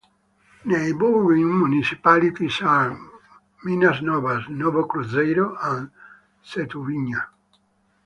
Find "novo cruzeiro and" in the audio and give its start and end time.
4.49-5.91